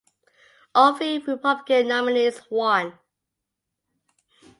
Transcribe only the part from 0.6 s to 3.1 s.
All three Republican nominees won.